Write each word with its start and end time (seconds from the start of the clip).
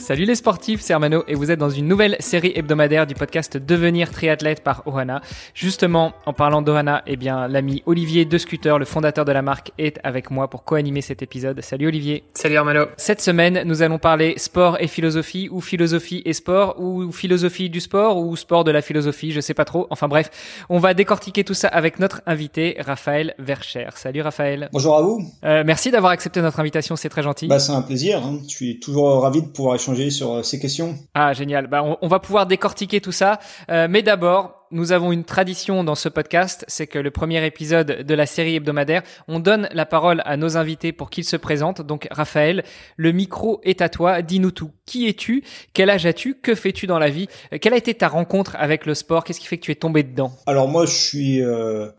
Salut 0.00 0.24
les 0.24 0.34
sportifs, 0.34 0.80
c'est 0.80 0.94
Hermano 0.94 1.24
et 1.28 1.34
vous 1.34 1.50
êtes 1.50 1.58
dans 1.58 1.68
une 1.68 1.86
nouvelle 1.86 2.16
série 2.20 2.52
hebdomadaire 2.54 3.06
du 3.06 3.14
podcast 3.14 3.58
Devenir 3.58 4.10
triathlète 4.10 4.64
par 4.64 4.82
Ohana. 4.86 5.20
Justement, 5.52 6.14
en 6.24 6.32
parlant 6.32 6.62
d'Ohana, 6.62 7.02
eh 7.06 7.16
bien, 7.16 7.46
l'ami 7.46 7.82
Olivier 7.84 8.24
De 8.24 8.38
Scooter, 8.38 8.78
le 8.78 8.86
fondateur 8.86 9.26
de 9.26 9.30
la 9.30 9.42
marque, 9.42 9.72
est 9.76 10.00
avec 10.02 10.30
moi 10.30 10.48
pour 10.48 10.64
co-animer 10.64 11.02
cet 11.02 11.22
épisode. 11.22 11.60
Salut 11.60 11.86
Olivier. 11.86 12.24
Salut 12.32 12.54
Hermano. 12.54 12.86
Cette 12.96 13.20
semaine, 13.20 13.62
nous 13.66 13.82
allons 13.82 13.98
parler 13.98 14.34
sport 14.38 14.78
et 14.80 14.88
philosophie, 14.88 15.50
ou 15.50 15.60
philosophie 15.60 16.22
et 16.24 16.32
sport, 16.32 16.80
ou 16.80 17.12
philosophie 17.12 17.68
du 17.68 17.80
sport, 17.80 18.16
ou 18.16 18.34
sport 18.36 18.64
de 18.64 18.70
la 18.70 18.80
philosophie, 18.80 19.32
je 19.32 19.40
sais 19.40 19.54
pas 19.54 19.66
trop. 19.66 19.86
Enfin 19.90 20.08
bref, 20.08 20.30
on 20.70 20.78
va 20.78 20.94
décortiquer 20.94 21.44
tout 21.44 21.54
ça 21.54 21.68
avec 21.68 21.98
notre 22.00 22.22
invité, 22.24 22.76
Raphaël 22.80 23.34
Vercher. 23.38 23.88
Salut 23.96 24.22
Raphaël. 24.22 24.70
Bonjour 24.72 24.96
à 24.96 25.02
vous. 25.02 25.22
Euh, 25.44 25.62
merci 25.64 25.90
d'avoir 25.90 26.12
accepté 26.12 26.40
notre 26.40 26.58
invitation, 26.58 26.96
c'est 26.96 27.10
très 27.10 27.22
gentil. 27.22 27.48
Bah, 27.48 27.58
c'est 27.58 27.72
un 27.72 27.82
plaisir. 27.82 28.24
Hein. 28.24 28.38
Je 28.48 28.54
suis 28.54 28.80
toujours 28.80 29.20
ravi 29.22 29.42
de 29.42 29.48
pouvoir 29.48 29.74
échanger 29.74 29.89
sur 30.10 30.32
euh, 30.32 30.42
ces 30.42 30.58
questions. 30.58 30.96
Ah, 31.14 31.32
génial. 31.32 31.66
Bah, 31.66 31.98
on, 32.00 32.08
va 32.08 32.18
pouvoir 32.18 32.46
décortiquer 32.46 33.00
tout 33.00 33.12
ça. 33.12 33.38
Euh, 33.70 33.86
mais 33.90 34.02
d'abord, 34.02 34.66
nous 34.70 34.92
avons 34.92 35.10
une 35.10 35.24
tradition 35.24 35.82
dans 35.82 35.96
ce 35.96 36.08
podcast, 36.08 36.64
c'est 36.68 36.86
que 36.86 36.98
le 36.98 37.10
premier 37.10 37.44
épisode 37.44 38.02
de 38.06 38.14
la 38.14 38.26
série 38.26 38.54
hebdomadaire, 38.54 39.02
on 39.26 39.40
donne 39.40 39.68
la 39.72 39.84
parole 39.84 40.22
à 40.24 40.36
nos 40.36 40.56
invités 40.56 40.92
pour 40.92 41.10
qu'ils 41.10 41.24
se 41.24 41.36
présentent. 41.36 41.82
Donc 41.82 42.06
Raphaël, 42.10 42.64
le 42.96 43.10
micro 43.10 43.60
est 43.64 43.82
à 43.82 43.88
toi, 43.88 44.22
dis-nous 44.22 44.52
tout. 44.52 44.70
Qui 44.86 45.08
es-tu? 45.08 45.42
Quel 45.74 45.90
âge 45.90 46.06
as-tu? 46.06 46.34
Que 46.34 46.54
fais-tu 46.54 46.86
dans 46.86 47.00
la 47.00 47.10
vie? 47.10 47.26
Euh, 47.52 47.58
Quelle 47.60 47.74
a 47.74 47.78
été 47.78 47.94
ta 47.94 48.08
rencontre 48.08 48.56
avec 48.58 48.86
le 48.86 48.94
sport? 48.94 49.24
Qu'est-ce 49.24 49.40
qui 49.40 49.46
fait 49.46 49.58
que 49.58 49.64
tu 49.64 49.72
es 49.72 49.76
tombé 49.76 50.04
dedans? 50.04 50.32
Alors 50.46 50.68
moi, 50.68 50.86
je 50.86 50.92
suis 50.92 51.42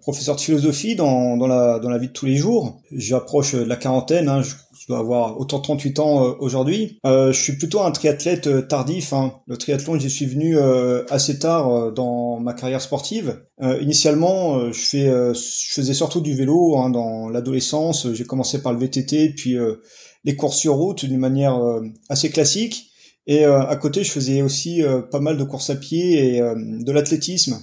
professeur 0.01 0.37
de 0.37 0.41
philosophie 0.41 0.95
dans, 0.95 1.35
dans, 1.35 1.47
la, 1.47 1.79
dans 1.79 1.89
la 1.89 1.97
vie 1.97 2.07
de 2.07 2.13
tous 2.13 2.25
les 2.25 2.35
jours. 2.35 2.79
J'approche 2.91 3.53
de 3.53 3.63
la 3.63 3.75
quarantaine, 3.75 4.29
hein, 4.29 4.41
je 4.41 4.55
dois 4.87 4.99
avoir 4.99 5.39
autant 5.39 5.59
38 5.59 5.99
ans 5.99 6.25
euh, 6.25 6.33
aujourd'hui. 6.39 6.99
Euh, 7.05 7.31
je 7.31 7.39
suis 7.39 7.57
plutôt 7.57 7.81
un 7.81 7.91
triathlète 7.91 8.47
euh, 8.47 8.61
tardif. 8.61 9.13
Hein. 9.13 9.33
Le 9.47 9.57
triathlon, 9.57 9.99
j'y 9.99 10.09
suis 10.09 10.25
venu 10.25 10.57
assez 11.09 11.39
tard 11.39 11.91
dans 11.91 12.39
ma 12.39 12.53
carrière 12.53 12.81
sportive. 12.81 13.41
initialement, 13.59 14.71
je, 14.71 14.79
fais, 14.79 15.05
je 15.05 15.73
faisais 15.73 15.93
surtout 15.93 16.21
du 16.21 16.33
vélo 16.33 16.77
hein, 16.77 16.89
dans 16.89 17.29
l'adolescence. 17.29 18.11
J'ai 18.13 18.23
commencé 18.23 18.61
par 18.61 18.73
le 18.73 18.79
VTT, 18.79 19.29
puis 19.35 19.57
les 20.23 20.35
courses 20.35 20.57
sur 20.57 20.75
route 20.75 21.05
d'une 21.05 21.19
manière 21.19 21.59
assez 22.09 22.29
classique. 22.29 22.91
Et 23.27 23.45
à 23.45 23.75
côté, 23.75 24.03
je 24.03 24.11
faisais 24.11 24.41
aussi 24.41 24.81
pas 25.11 25.19
mal 25.19 25.37
de 25.37 25.43
courses 25.43 25.69
à 25.69 25.75
pied 25.75 26.35
et 26.35 26.39
de 26.39 26.91
l'athlétisme. 26.91 27.59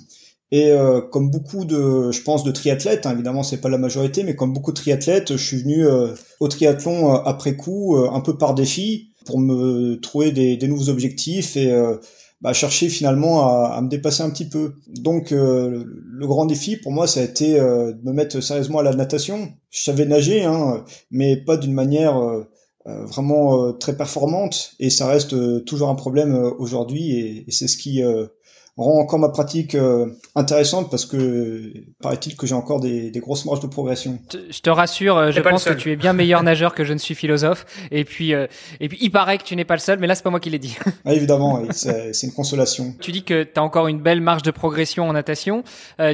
Et 0.50 0.70
euh, 0.70 1.02
comme 1.02 1.30
beaucoup 1.30 1.64
de, 1.64 2.10
je 2.10 2.22
pense, 2.22 2.42
de 2.42 2.50
triathlètes, 2.50 3.04
hein, 3.04 3.12
évidemment 3.12 3.42
c'est 3.42 3.60
pas 3.60 3.68
la 3.68 3.76
majorité, 3.76 4.22
mais 4.24 4.34
comme 4.34 4.54
beaucoup 4.54 4.70
de 4.72 4.76
triathlètes, 4.76 5.36
je 5.36 5.44
suis 5.44 5.58
venu 5.58 5.86
euh, 5.86 6.14
au 6.40 6.48
triathlon 6.48 7.12
euh, 7.12 7.18
après 7.24 7.54
coup, 7.54 7.96
un 7.96 8.20
peu 8.20 8.38
par 8.38 8.54
défi, 8.54 9.10
pour 9.26 9.38
me 9.38 9.96
trouver 9.96 10.32
des, 10.32 10.56
des 10.56 10.68
nouveaux 10.68 10.88
objectifs 10.88 11.54
et 11.58 11.70
bah, 12.40 12.54
chercher 12.54 12.88
finalement 12.88 13.46
à, 13.46 13.74
à, 13.74 13.82
me 13.82 13.88
dépasser 13.90 14.22
un 14.22 14.30
petit 14.30 14.48
peu. 14.48 14.72
Donc 14.88 15.32
le 15.32 16.26
grand 16.26 16.46
défi 16.46 16.78
pour 16.78 16.92
moi, 16.92 17.06
ça 17.06 17.20
a 17.20 17.24
été 17.24 17.58
de 17.58 17.98
me 18.04 18.12
mettre 18.12 18.40
sérieusement 18.40 18.78
à 18.78 18.82
la 18.82 18.94
natation. 18.94 19.52
Je 19.68 19.82
savais 19.82 20.06
nager, 20.06 20.44
hein, 20.44 20.82
mais 21.10 21.36
pas 21.36 21.58
d'une 21.58 21.74
manière 21.74 22.18
vraiment 22.86 23.74
très 23.74 23.98
performante, 23.98 24.72
et 24.80 24.88
ça 24.88 25.08
reste 25.08 25.64
toujours 25.66 25.90
un 25.90 25.94
problème 25.94 26.34
aujourd'hui, 26.58 27.10
et, 27.10 27.44
et 27.46 27.50
c'est 27.50 27.68
ce 27.68 27.76
qui 27.76 28.02
rend 28.84 29.00
encore 29.00 29.18
ma 29.18 29.28
pratique 29.28 29.74
euh, 29.74 30.06
intéressante 30.34 30.90
parce 30.90 31.04
que 31.04 31.72
paraît-il 32.00 32.36
que 32.36 32.46
j'ai 32.46 32.54
encore 32.54 32.80
des, 32.80 33.10
des, 33.10 33.20
grosses 33.20 33.44
marges 33.44 33.60
de 33.60 33.66
progression. 33.66 34.18
Je 34.32 34.60
te 34.60 34.70
rassure, 34.70 35.16
euh, 35.16 35.30
je 35.32 35.40
pense 35.40 35.64
que 35.64 35.72
tu 35.72 35.90
es 35.90 35.96
bien 35.96 36.12
meilleur 36.12 36.42
nageur 36.42 36.74
que 36.74 36.84
je 36.84 36.92
ne 36.92 36.98
suis 36.98 37.14
philosophe. 37.14 37.66
Et 37.90 38.04
puis, 38.04 38.34
euh, 38.34 38.46
et 38.80 38.88
puis 38.88 38.98
il 39.00 39.10
paraît 39.10 39.38
que 39.38 39.42
tu 39.42 39.56
n'es 39.56 39.64
pas 39.64 39.74
le 39.74 39.80
seul, 39.80 39.98
mais 39.98 40.06
là 40.06 40.14
c'est 40.14 40.22
pas 40.22 40.30
moi 40.30 40.40
qui 40.40 40.50
l'ai 40.50 40.58
dit. 40.58 40.76
Ah, 41.04 41.14
évidemment, 41.14 41.62
c'est 41.70 42.12
une 42.22 42.32
consolation. 42.32 42.92
Tu 43.00 43.12
dis 43.12 43.22
que 43.22 43.42
tu 43.42 43.58
as 43.58 43.62
encore 43.62 43.88
une 43.88 44.00
belle 44.00 44.20
marge 44.20 44.42
de 44.42 44.50
progression 44.50 45.08
en 45.08 45.14
natation. 45.14 45.62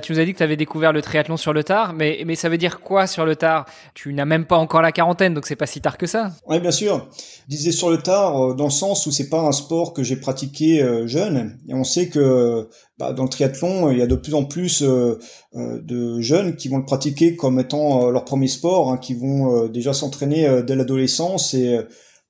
tu 0.02 0.12
nous 0.12 0.20
as 0.20 0.24
dit 0.24 0.32
que 0.32 0.38
tu 0.38 0.42
avais 0.44 0.56
découvert 0.56 0.92
le 0.92 1.02
triathlon 1.02 1.36
sur 1.36 1.52
le 1.52 1.64
tard, 1.64 1.94
mais, 1.94 2.22
mais 2.24 2.36
ça 2.36 2.48
veut 2.48 2.58
dire 2.58 2.80
quoi 2.80 3.08
sur 3.08 3.24
le 3.24 3.34
tard? 3.34 3.66
Tu 3.94 4.12
n'as 4.12 4.24
même 4.24 4.44
pas 4.44 4.56
encore 4.56 4.82
la 4.82 4.92
quarantaine, 4.92 5.34
donc 5.34 5.46
c'est 5.46 5.56
pas 5.56 5.66
si 5.66 5.80
tard 5.80 5.98
que 5.98 6.06
ça. 6.06 6.30
Oui, 6.46 6.60
bien 6.60 6.70
sûr. 6.70 7.08
Je 7.48 7.56
disais 7.56 7.72
sur 7.72 7.90
le 7.90 7.98
tard, 7.98 8.54
dans 8.54 8.64
le 8.64 8.70
sens 8.70 9.06
où 9.06 9.10
c'est 9.10 9.28
pas 9.28 9.40
un 9.40 9.52
sport 9.52 9.94
que 9.94 10.04
j'ai 10.04 10.16
pratiqué 10.16 10.84
jeune, 11.06 11.58
et 11.68 11.74
on 11.74 11.82
sait 11.82 12.08
que 12.08 12.53
euh, 12.54 12.68
bah, 12.98 13.12
dans 13.12 13.24
le 13.24 13.28
triathlon, 13.28 13.90
il 13.90 13.98
y 13.98 14.02
a 14.02 14.06
de 14.06 14.16
plus 14.16 14.34
en 14.34 14.44
plus 14.44 14.82
euh, 14.82 15.18
euh, 15.54 15.80
de 15.82 16.20
jeunes 16.20 16.56
qui 16.56 16.68
vont 16.68 16.78
le 16.78 16.84
pratiquer 16.84 17.36
comme 17.36 17.58
étant 17.58 18.10
leur 18.10 18.24
premier 18.24 18.48
sport, 18.48 18.90
hein, 18.90 18.98
qui 18.98 19.14
vont 19.14 19.68
déjà 19.68 19.92
s'entraîner 19.92 20.62
dès 20.62 20.76
l'adolescence 20.76 21.54
et 21.54 21.78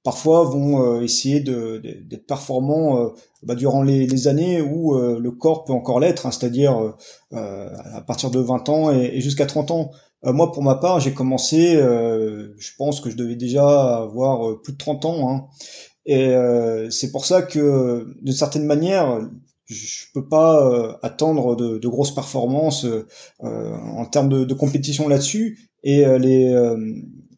parfois 0.03 0.45
vont 0.45 1.01
essayer 1.01 1.41
d'être 1.41 2.27
performants 2.27 3.13
bah, 3.43 3.55
durant 3.55 3.83
les, 3.83 4.29
années 4.29 4.61
où 4.61 4.95
le 4.99 5.31
corps 5.31 5.65
peut 5.65 5.73
encore 5.73 6.01
l'être, 6.01 6.27
hein, 6.27 6.31
c'est-à-dire 6.31 6.95
à 7.33 8.01
partir 8.07 8.31
de 8.31 8.39
20 8.39 8.69
ans 8.69 8.91
et, 8.91 9.21
jusqu'à 9.21 9.47
30 9.47 9.71
ans. 9.71 9.91
moi, 10.25 10.53
pour 10.53 10.63
ma 10.63 10.75
part, 10.75 11.01
j'ai 11.01 11.13
commencé, 11.13 11.75
je 11.77 12.71
pense 12.77 13.01
que 13.01 13.11
je 13.11 13.17
devais 13.17 13.37
déjà 13.37 13.99
avoir 14.03 14.61
plus 14.63 14.73
de 14.73 14.79
30 14.79 15.05
ans. 15.05 15.31
Hein, 15.31 15.47
et 16.07 16.35
c'est 16.91 17.11
pour 17.11 17.25
ça 17.25 17.43
que, 17.43 18.15
d'une 18.23 18.35
certaine 18.35 18.67
manière, 18.67 19.21
je 19.67 20.05
peux 20.13 20.29
pas 20.29 20.67
euh, 20.67 20.93
attendre 21.03 21.57
de, 21.57 21.79
de, 21.79 21.89
grosses 21.89 22.15
performances 22.15 22.85
euh, 22.85 23.05
en 23.41 24.05
termes 24.05 24.29
de, 24.29 24.45
de 24.45 24.55
compétition 24.55 25.09
là-dessus 25.09 25.71
et 25.83 26.05
euh, 26.05 26.19
les 26.19 26.55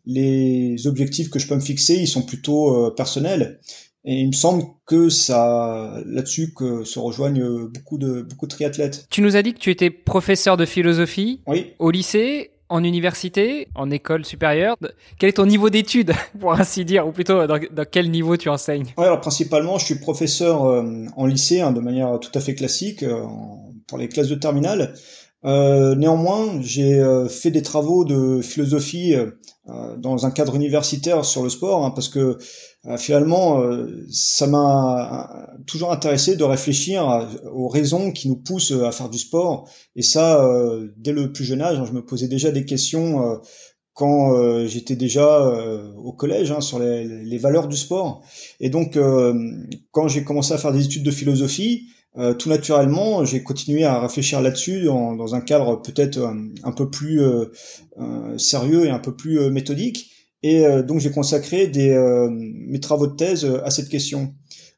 les 0.09 0.87
objectifs 0.87 1.31
que 1.31 1.39
je 1.39 1.49
peux 1.49 1.57
me 1.57 1.61
fixer 1.61 1.95
ils 1.95 2.07
sont 2.07 2.23
plutôt 2.23 2.93
personnels 2.93 3.61
et 4.05 4.21
il 4.21 4.29
me 4.29 4.33
semble 4.33 4.63
que 4.87 5.09
ça 5.09 6.01
là-dessus 6.07 6.55
que 6.55 6.85
se 6.85 7.01
rejoignent 7.01 7.67
beaucoup 7.67 7.99
de 7.99 8.23
beaucoup 8.23 8.47
de 8.47 8.51
triathlètes. 8.53 9.09
Tu 9.11 9.21
nous 9.21 9.35
as 9.35 9.43
dit 9.43 9.53
que 9.53 9.59
tu 9.59 9.71
étais 9.71 9.91
professeur 9.91 10.57
de 10.57 10.65
philosophie 10.65 11.41
oui. 11.49 11.73
au 11.81 11.91
lycée 11.91 12.53
en 12.69 12.85
université, 12.85 13.69
en 13.75 13.91
école 13.91 14.25
supérieure. 14.25 14.77
Quel 15.19 15.31
est 15.31 15.35
ton 15.35 15.47
niveau 15.47 15.71
d'études, 15.71 16.13
pour 16.41 16.53
ainsi 16.53 16.85
dire, 16.85 17.07
ou 17.07 17.13
plutôt 17.13 17.47
dans, 17.47 17.61
quel 17.91 18.11
niveau 18.11 18.37
tu 18.37 18.49
enseignes? 18.49 18.93
Ouais, 18.99 19.05
alors 19.05 19.21
principalement, 19.21 19.79
je 19.79 19.85
suis 19.87 19.95
professeur 19.97 20.65
euh, 20.65 21.07
en 21.17 21.27
lycée, 21.27 21.61
hein, 21.61 21.73
de 21.73 21.81
manière 21.81 22.19
tout 22.21 22.31
à 22.35 22.41
fait 22.41 22.55
classique, 22.55 23.03
euh, 23.03 23.25
pour 23.87 23.99
les 23.99 24.09
classes 24.09 24.29
de 24.29 24.35
terminale. 24.35 24.95
Euh, 25.45 25.95
néanmoins, 25.95 26.61
j'ai 26.61 27.03
fait 27.29 27.51
des 27.51 27.63
travaux 27.63 28.05
de 28.05 28.41
philosophie 28.41 29.15
dans 29.99 30.27
un 30.27 30.31
cadre 30.31 30.55
universitaire 30.55 31.25
sur 31.25 31.43
le 31.43 31.51
sport, 31.51 31.85
hein, 31.85 31.91
parce 31.91 32.09
que 32.09 32.39
euh, 32.89 32.97
finalement, 32.97 33.63
euh, 33.63 34.07
ça 34.11 34.47
m'a 34.47 35.49
toujours 35.67 35.93
intéressé 35.93 36.37
de 36.37 36.45
réfléchir 36.45 37.29
aux 37.53 37.69
raisons 37.69 38.13
qui 38.13 38.29
nous 38.29 38.37
poussent 38.37 38.73
à 38.73 38.93
faire 38.93 39.09
du 39.09 39.19
sport. 39.19 39.69
Et 39.97 40.03
ça, 40.03 40.45
euh, 40.45 40.89
dès 40.97 41.13
le 41.13 41.33
plus 41.33 41.45
jeune 41.45 41.63
âge, 41.63 41.79
hein, 41.79 41.85
je 41.85 41.93
me 41.93 42.05
posais 42.05 42.29
déjà 42.29 42.53
des 42.53 42.65
questions 42.65 43.41
quand 43.95 44.67
j'étais 44.67 44.95
déjà 44.95 45.41
au 45.97 46.13
collège 46.13 46.51
hein, 46.53 46.61
sur 46.61 46.79
les, 46.79 47.39
valeurs 47.39 47.67
du 47.67 47.77
sport. 47.77 48.23
Et 48.61 48.69
donc, 48.69 48.99
quand 49.91 50.09
j'ai 50.09 50.23
commencé 50.23 50.53
à 50.53 50.59
faire 50.59 50.73
des 50.73 50.85
études 50.85 51.03
de 51.03 51.11
philosophie, 51.11 51.89
tout 52.39 52.49
naturellement, 52.49 53.25
j'ai 53.25 53.43
continué 53.43 53.85
à 53.85 54.01
réfléchir 54.01 54.41
là-dessus 54.41 54.85
dans, 54.85 55.35
un 55.35 55.41
cadre 55.41 55.83
peut-être 55.83 56.19
un, 56.65 56.73
peu 56.73 56.89
plus 56.89 57.21
sérieux 58.39 58.87
et 58.87 58.91
un 58.91 58.99
peu 58.99 59.15
plus 59.15 59.51
méthodique. 59.51 60.11
Et 60.43 60.65
euh, 60.65 60.83
donc 60.83 61.01
j'ai 61.01 61.11
consacré 61.11 61.71
euh, 61.77 62.29
mes 62.31 62.81
travaux 62.81 63.07
de 63.07 63.17
thèse 63.17 63.45
euh, 63.45 63.65
à 63.65 63.71
cette 63.71 63.89
question. 63.89 64.35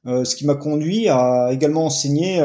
ce 0.06 0.34
qui 0.34 0.46
m'a 0.46 0.54
conduit 0.54 1.08
à 1.08 1.50
également 1.52 1.84
enseigner 1.84 2.40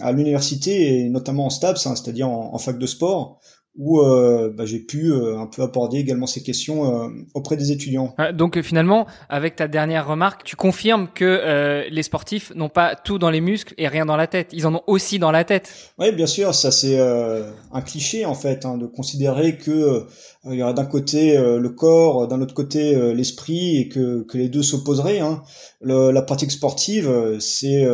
à 0.00 0.12
l'université 0.12 0.98
et 0.98 1.08
notamment 1.08 1.46
en 1.46 1.50
STAPS, 1.50 1.86
hein, 1.86 1.94
c'est-à-dire 1.96 2.28
en, 2.28 2.58
fac 2.58 2.78
de 2.78 2.86
sport, 2.86 3.40
où 3.78 4.00
euh, 4.00 4.50
bah, 4.54 4.64
j'ai 4.64 4.78
pu 4.78 5.12
euh, 5.12 5.38
un 5.38 5.46
peu 5.46 5.62
aborder 5.62 5.98
également 5.98 6.26
ces 6.26 6.42
questions 6.42 7.04
euh, 7.04 7.08
auprès 7.34 7.56
des 7.56 7.72
étudiants. 7.72 8.14
Donc 8.34 8.60
finalement, 8.62 9.06
avec 9.28 9.56
ta 9.56 9.68
dernière 9.68 10.06
remarque, 10.06 10.44
tu 10.44 10.56
confirmes 10.56 11.08
que 11.14 11.86
les 11.90 12.02
sportifs 12.02 12.52
n'ont 12.54 12.68
pas 12.68 12.96
tout 12.96 13.18
dans 13.18 13.30
les 13.30 13.40
muscles 13.40 13.74
et 13.78 13.88
rien 13.88 14.06
dans 14.06 14.16
la 14.16 14.26
tête. 14.26 14.48
Ils 14.52 14.66
en 14.66 14.74
ont 14.74 14.82
aussi 14.86 15.18
dans 15.18 15.30
la 15.30 15.44
tête. 15.44 15.72
Oui, 15.98 16.12
bien 16.12 16.26
sûr, 16.26 16.54
ça 16.54 16.70
c'est 16.70 16.98
un 16.98 17.82
cliché 17.82 18.24
en 18.24 18.34
fait, 18.34 18.64
hein, 18.64 18.78
de 18.78 18.86
considérer 18.86 19.56
que 19.56 20.06
il 20.44 20.54
y 20.54 20.62
aura 20.62 20.72
d'un 20.72 20.84
côté 20.84 21.36
le 21.36 21.68
corps, 21.68 22.28
d'un 22.28 22.40
autre 22.40 22.54
côté 22.54 22.94
l'esprit 23.14 23.78
et 23.78 23.88
que, 23.88 24.22
que 24.22 24.38
les 24.38 24.48
deux 24.48 24.62
s'opposeraient. 24.62 25.20
Hein. 25.20 25.42
la 25.82 26.22
pratique 26.22 26.50
sportive, 26.50 27.38
c'est 27.40 27.86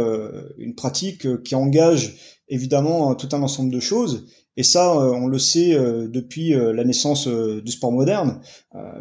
une 0.58 0.74
pratique 0.74 1.42
qui 1.42 1.54
engage 1.54 2.14
évidemment 2.48 3.14
tout 3.14 3.28
un 3.32 3.42
ensemble 3.42 3.72
de 3.72 3.80
choses 3.80 4.26
et 4.56 4.62
ça, 4.62 4.92
euh, 4.92 5.12
on 5.12 5.28
le 5.28 5.38
sait 5.38 5.74
euh, 5.74 6.08
depuis 6.08 6.54
euh, 6.54 6.72
la 6.72 6.84
naissance 6.84 7.26
du 7.26 7.72
sport 7.72 7.92
moderne, 7.92 8.40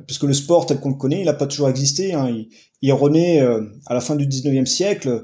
puisque 0.08 0.24
le 0.24 0.34
sport 0.34 0.66
tel 0.66 0.80
qu'on 0.80 0.90
le 0.90 0.96
connaît, 0.96 1.20
il 1.20 1.26
n'a 1.26 1.34
pas 1.34 1.48
toujours 1.48 1.70
existé. 1.70 2.14
Hein. 2.14 2.46
Il, 2.82 2.94
renaît 2.94 3.42
à 3.86 3.94
la 3.94 4.02
fin 4.02 4.16
du 4.16 4.28
19e 4.28 4.66
siècle 4.66 5.24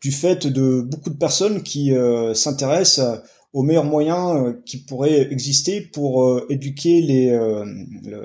du 0.00 0.10
fait 0.10 0.46
de 0.46 0.80
beaucoup 0.80 1.10
de 1.10 1.16
personnes 1.16 1.62
qui 1.62 1.92
s'intéressent 2.34 3.20
aux 3.52 3.62
meilleurs 3.62 3.84
moyens 3.84 4.54
qui 4.64 4.78
pourraient 4.78 5.30
exister 5.30 5.80
pour 5.80 6.40
éduquer 6.48 7.02
les, 7.02 7.30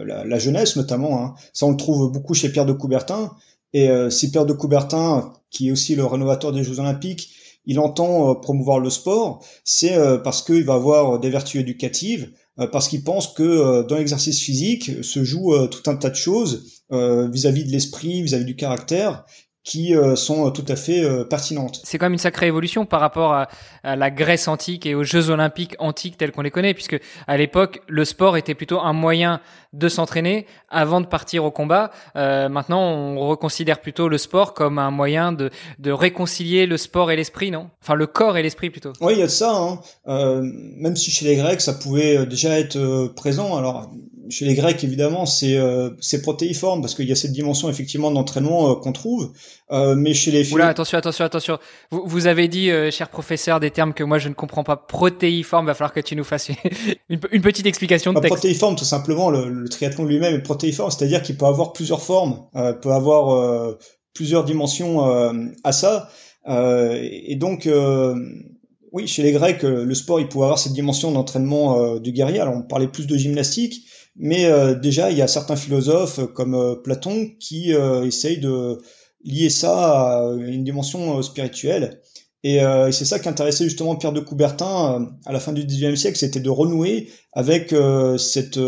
la, 0.05 0.39
jeunesse 0.39 0.75
notamment. 0.75 1.23
Hein. 1.23 1.33
Ça, 1.53 1.65
on 1.65 1.71
le 1.71 1.77
trouve 1.77 2.11
beaucoup 2.11 2.33
chez 2.33 2.49
Pierre 2.49 2.65
de 2.65 2.73
Coubertin. 2.73 3.31
Et 3.73 3.89
c'est 4.09 4.31
Pierre 4.31 4.45
de 4.45 4.53
Coubertin, 4.53 5.33
qui 5.51 5.67
est 5.67 5.71
aussi 5.71 5.95
le 5.95 6.05
rénovateur 6.05 6.51
des 6.51 6.63
Jeux 6.63 6.79
Olympiques, 6.79 7.29
il 7.65 7.79
entend 7.79 8.31
euh, 8.31 8.33
promouvoir 8.35 8.79
le 8.79 8.89
sport, 8.89 9.43
c'est 9.63 9.95
euh, 9.95 10.17
parce 10.17 10.41
qu'il 10.41 10.63
va 10.63 10.75
avoir 10.75 11.19
des 11.19 11.29
vertus 11.29 11.61
éducatives, 11.61 12.31
euh, 12.59 12.67
parce 12.67 12.87
qu'il 12.87 13.03
pense 13.03 13.33
que 13.33 13.83
dans 13.87 13.97
l'exercice 13.97 14.39
physique 14.39 15.03
se 15.03 15.23
joue 15.23 15.53
tout 15.67 15.89
un 15.89 15.95
tas 15.95 16.09
de 16.09 16.15
choses 16.15 16.83
vis-à-vis 16.91 17.65
de 17.65 17.71
l'esprit, 17.71 18.21
vis-à-vis 18.21 18.45
du 18.45 18.55
caractère, 18.55 19.25
qui 19.65 19.95
euh, 19.95 20.15
sont 20.15 20.51
tout 20.51 20.63
à 20.67 20.75
fait 20.75 21.03
euh, 21.03 21.23
pertinentes. 21.25 21.81
C'est 21.83 21.97
quand 21.97 22.05
même 22.05 22.13
une 22.13 22.19
sacrée 22.19 22.45
évolution 22.45 22.85
par 22.85 23.01
rapport 23.01 23.33
à, 23.33 23.49
la 23.83 24.11
Grèce 24.11 24.47
antique 24.47 24.85
et 24.85 24.95
aux 24.95 25.03
Jeux 25.03 25.29
olympiques 25.29 25.75
antiques 25.79 26.17
tels 26.17 26.31
qu'on 26.31 26.41
les 26.41 26.51
connaît, 26.51 26.73
puisque 26.73 26.99
à 27.27 27.37
l'époque 27.37 27.81
le 27.87 28.05
sport 28.05 28.37
était 28.37 28.55
plutôt 28.55 28.79
un 28.79 28.93
moyen 28.93 29.41
de 29.73 29.89
s'entraîner 29.89 30.45
avant 30.69 31.01
de 31.01 31.07
partir 31.07 31.43
au 31.43 31.51
combat. 31.51 31.91
Euh, 32.15 32.47
maintenant, 32.47 32.81
on 32.81 33.27
reconsidère 33.27 33.81
plutôt 33.81 34.07
le 34.07 34.17
sport 34.17 34.53
comme 34.53 34.79
un 34.79 34.91
moyen 34.91 35.33
de, 35.33 35.49
de 35.79 35.91
réconcilier 35.91 36.65
le 36.67 36.77
sport 36.77 37.11
et 37.11 37.15
l'esprit, 37.15 37.51
non? 37.51 37.69
Enfin, 37.81 37.95
le 37.95 38.07
corps 38.07 38.37
et 38.37 38.43
l'esprit 38.43 38.69
plutôt. 38.69 38.93
Oui, 39.01 39.13
il 39.13 39.19
y 39.19 39.23
a 39.23 39.27
de 39.27 39.31
ça. 39.31 39.55
Hein. 39.55 39.79
Euh, 40.07 40.41
même 40.77 40.95
si 40.95 41.11
chez 41.11 41.25
les 41.25 41.35
Grecs, 41.35 41.61
ça 41.61 41.73
pouvait 41.73 42.25
déjà 42.25 42.57
être 42.59 43.07
présent. 43.15 43.57
Alors, 43.57 43.89
chez 44.29 44.45
les 44.45 44.55
Grecs, 44.55 44.83
évidemment, 44.83 45.25
c'est 45.25 45.57
euh, 45.57 45.89
protéiforme 46.23 46.81
parce 46.81 46.95
qu'il 46.95 47.07
y 47.07 47.11
a 47.11 47.15
cette 47.15 47.31
dimension 47.31 47.69
effectivement 47.69 48.11
d'entraînement 48.11 48.71
euh, 48.71 48.75
qu'on 48.75 48.91
trouve. 48.91 49.31
Euh, 49.71 49.95
mais 49.95 50.13
chez 50.13 50.31
les 50.31 50.53
Oula, 50.53 50.67
attention, 50.67 50.97
attention, 50.97 51.25
attention. 51.25 51.57
Vous, 51.91 52.03
vous 52.05 52.27
avez 52.27 52.47
dit, 52.47 52.69
euh, 52.69 52.91
cher 52.91 53.09
professeur, 53.09 53.59
des 53.59 53.71
termes 53.71 53.93
que 53.93 54.03
moi 54.03 54.19
je 54.19 54.29
ne 54.29 54.33
comprends 54.33 54.63
pas. 54.63 54.77
Protéiforme, 54.77 55.65
va 55.65 55.73
falloir 55.73 55.93
que 55.93 55.99
tu 55.99 56.15
nous 56.15 56.23
fasses 56.23 56.49
une, 57.09 57.19
une 57.31 57.41
petite 57.41 57.65
explication 57.65 58.11
de 58.11 58.15
bah, 58.15 58.21
texte. 58.21 58.35
Protéiforme, 58.35 58.75
tout 58.75 58.85
simplement, 58.85 59.29
le, 59.29 59.49
le 59.49 59.69
triathlon 59.69 60.05
lui-même 60.05 60.35
est 60.35 60.43
protéiforme, 60.43 60.91
c'est-à-dire 60.91 61.21
qu'il 61.21 61.37
peut 61.37 61.45
avoir 61.45 61.73
plusieurs 61.73 62.01
formes, 62.01 62.45
peut 62.81 62.91
avoir 62.91 63.77
plusieurs 64.13 64.43
dimensions 64.43 65.01
à 65.63 65.71
ça. 65.71 66.09
et 66.47 67.35
donc 67.35 67.67
oui, 68.91 69.07
chez 69.07 69.23
les 69.23 69.31
Grecs, 69.31 69.63
le 69.63 69.93
sport, 69.93 70.19
il 70.19 70.27
pouvait 70.29 70.45
avoir 70.45 70.59
cette 70.59 70.73
dimension 70.73 71.11
d'entraînement 71.11 71.97
du 71.97 72.11
guerrier. 72.11 72.39
Alors, 72.39 72.55
on 72.55 72.61
parlait 72.61 72.87
plus 72.87 73.07
de 73.07 73.17
gymnastique, 73.17 73.87
mais 74.15 74.45
euh, 74.45 74.75
déjà, 74.75 75.11
il 75.11 75.17
y 75.17 75.21
a 75.21 75.27
certains 75.27 75.55
philosophes 75.55 76.19
euh, 76.19 76.27
comme 76.27 76.55
euh, 76.55 76.75
Platon 76.75 77.31
qui 77.39 77.71
essayent 77.71 78.39
de 78.39 78.79
lier 79.25 79.49
ça 79.49 80.19
à 80.19 80.33
une 80.37 80.63
dimension 80.63 81.21
spirituelle. 81.21 81.99
Et, 82.43 82.59
c'est 82.91 83.05
ça 83.05 83.17
qui 83.17 83.27
intéressait 83.27 83.63
justement 83.63 83.95
Pierre 83.95 84.13
de 84.13 84.19
Coubertin 84.19 85.09
à 85.25 85.33
la 85.33 85.39
fin 85.39 85.51
du 85.51 85.65
XIXe 85.65 85.99
siècle, 85.99 86.15
c'était 86.15 86.39
de 86.39 86.49
renouer 86.51 87.09
avec 87.33 87.73
cette 88.19 88.59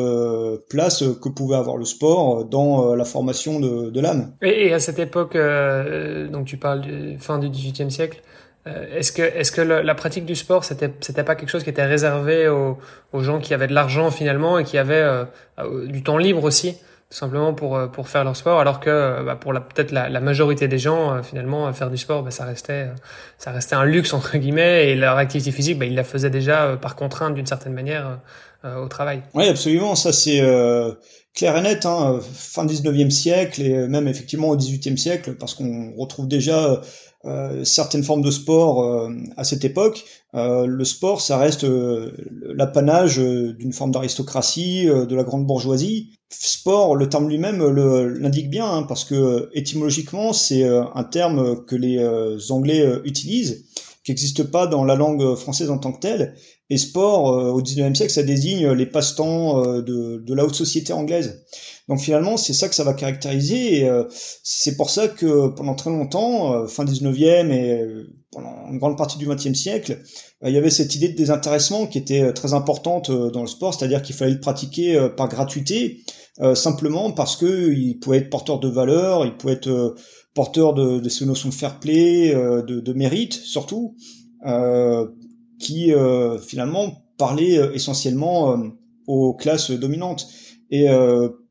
place 0.67 1.03
que 1.21 1.29
pouvait 1.29 1.57
avoir 1.57 1.77
le 1.77 1.85
sport 1.85 2.45
dans 2.45 2.95
la 2.95 3.05
formation 3.05 3.59
de, 3.59 3.99
l'âme. 3.99 4.33
Et, 4.41 4.73
à 4.73 4.79
cette 4.79 4.97
époque, 4.97 5.37
donc 5.37 6.47
tu 6.47 6.57
parles 6.57 7.17
fin 7.19 7.37
du 7.37 7.49
XVIIIe 7.49 7.91
siècle, 7.91 8.23
euh, 8.67 8.85
est-ce 8.97 9.11
que, 9.11 9.21
est-ce 9.21 9.51
que 9.51 9.61
la 9.61 9.95
pratique 9.95 10.25
du 10.25 10.35
sport, 10.35 10.63
c'était, 10.63 10.91
c'était 10.99 11.23
pas 11.23 11.35
quelque 11.35 11.49
chose 11.49 11.63
qui 11.63 11.69
était 11.69 11.85
réservé 11.85 12.47
aux, 12.47 12.77
aux 13.13 13.21
gens 13.21 13.39
qui 13.39 13.53
avaient 13.53 13.67
de 13.67 13.73
l'argent 13.73 14.11
finalement 14.11 14.59
et 14.59 14.63
qui 14.63 14.77
avaient 14.77 14.95
euh, 14.95 15.25
euh, 15.59 15.87
du 15.87 16.03
temps 16.03 16.17
libre 16.17 16.43
aussi, 16.43 16.77
simplement 17.09 17.53
pour 17.53 17.79
pour 17.91 18.09
faire 18.09 18.23
leur 18.23 18.35
sport, 18.35 18.59
alors 18.59 18.79
que 18.79 19.23
bah, 19.23 19.35
pour 19.35 19.53
la, 19.53 19.61
peut-être 19.61 19.91
la, 19.91 20.09
la, 20.09 20.19
majorité 20.19 20.67
des 20.67 20.79
gens 20.79 21.23
finalement 21.23 21.71
faire 21.73 21.89
du 21.89 21.97
sport, 21.97 22.23
bah, 22.23 22.31
ça 22.31 22.45
restait 22.45 22.87
ça 23.37 23.51
restait 23.51 23.75
un 23.75 23.85
luxe 23.85 24.13
entre 24.13 24.37
guillemets 24.37 24.89
et 24.89 24.95
leur 24.95 25.17
activité 25.17 25.51
physique, 25.51 25.79
bah, 25.79 25.85
ils 25.85 25.95
la 25.95 26.03
faisaient 26.03 26.29
déjà 26.29 26.77
par 26.81 26.95
contrainte 26.95 27.33
d'une 27.33 27.45
certaine 27.45 27.73
manière 27.73 28.19
au 28.63 28.87
travail. 28.87 29.21
Oui, 29.33 29.47
absolument, 29.47 29.95
ça 29.95 30.11
c'est 30.11 30.41
clair 31.33 31.55
et 31.55 31.61
net, 31.61 31.85
hein, 31.85 32.19
fin 32.33 32.65
19e 32.65 33.11
siècle 33.11 33.61
et 33.61 33.87
même 33.87 34.07
effectivement 34.07 34.49
au 34.49 34.57
18e 34.57 34.97
siècle, 34.97 35.35
parce 35.35 35.53
qu'on 35.53 35.93
retrouve 35.95 36.27
déjà 36.27 36.81
euh, 37.27 37.65
certaines 37.65 38.03
formes 38.03 38.21
de 38.21 38.31
sport 38.31 38.83
euh, 38.83 39.09
à 39.35 39.43
cette 39.43 39.65
époque, 39.65 40.05
euh, 40.33 40.65
le 40.65 40.85
sport, 40.85 41.19
ça 41.19 41.37
reste 41.37 41.65
l'apanage 42.43 43.17
d'une 43.19 43.73
forme 43.73 43.91
d'aristocratie, 43.91 44.85
de 44.85 45.15
la 45.15 45.23
grande 45.23 45.45
bourgeoisie. 45.45 46.11
Sport, 46.29 46.95
le 46.95 47.09
terme 47.09 47.29
lui-même 47.29 47.65
l'indique 48.19 48.49
bien, 48.49 48.69
hein, 48.69 48.83
parce 48.83 49.05
que 49.05 49.49
étymologiquement, 49.53 50.33
c'est 50.33 50.67
un 50.67 51.03
terme 51.03 51.63
que 51.65 51.75
les 51.75 52.51
Anglais 52.51 52.85
utilisent, 53.05 53.65
qui 54.07 54.11
n'existe 54.11 54.43
pas 54.43 54.67
dans 54.67 54.85
la 54.85 54.95
langue 54.95 55.35
française 55.35 55.69
en 55.69 55.79
tant 55.79 55.91
que 55.91 55.99
telle. 55.99 56.35
Et 56.69 56.77
sport, 56.77 57.25
au 57.53 57.61
XIXe 57.61 57.97
siècle, 57.97 58.13
ça 58.13 58.23
désigne 58.23 58.71
les 58.71 58.85
passe-temps 58.85 59.81
de, 59.81 60.23
de 60.25 60.33
la 60.33 60.45
haute 60.45 60.55
société 60.55 60.93
anglaise. 60.93 61.43
Donc 61.87 61.99
finalement, 61.99 62.37
c'est 62.37 62.53
ça 62.53 62.67
que 62.67 62.75
ça 62.75 62.83
va 62.83 62.93
caractériser. 62.93 63.79
Et 63.79 63.89
euh, 63.89 64.03
c'est 64.43 64.75
pour 64.75 64.89
ça 64.89 65.07
que 65.07 65.47
pendant 65.49 65.75
très 65.75 65.89
longtemps, 65.89 66.53
euh, 66.53 66.67
fin 66.67 66.83
19e 66.83 67.51
et 67.51 67.81
euh, 67.81 68.07
pendant 68.37 68.69
une 68.69 68.77
grande 68.77 68.99
partie 68.99 69.17
du 69.17 69.25
20e 69.25 69.55
siècle, 69.55 69.99
il 70.45 70.53
y 70.53 70.57
avait 70.57 70.69
cette 70.69 70.93
idée 70.93 71.09
de 71.09 71.15
désintéressement 71.15 71.87
qui 71.87 71.97
était 71.97 72.31
très 72.33 72.53
importante 72.53 73.09
dans 73.09 73.41
le 73.41 73.47
sport, 73.47 73.73
c'est-à-dire 73.73 74.03
qu'il 74.03 74.15
fallait 74.15 74.33
le 74.33 74.39
pratiquer 74.39 75.09
par 75.17 75.27
gratuité, 75.27 76.03
simplement 76.53 77.11
parce 77.11 77.35
que 77.35 77.73
il 77.73 77.97
pouvait 77.97 78.17
être 78.17 78.29
porteur 78.29 78.59
de 78.59 78.67
valeurs, 78.67 79.25
il 79.25 79.35
pouvait 79.37 79.53
être 79.53 79.95
porteur 80.35 80.75
de, 80.75 81.09
ces 81.09 81.25
notions 81.25 81.49
de 81.49 81.53
fair 81.55 81.79
play, 81.79 82.31
de, 82.31 82.79
de 82.79 82.93
mérite 82.93 83.33
surtout, 83.33 83.95
qui 85.59 85.91
finalement 86.45 87.05
parlait 87.17 87.59
essentiellement 87.73 88.55
aux 89.07 89.33
classes 89.33 89.71
dominantes. 89.71 90.27
Et 90.69 90.85